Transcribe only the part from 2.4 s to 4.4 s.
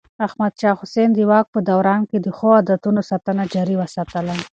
عادتونو ساتنه جاري وساتله.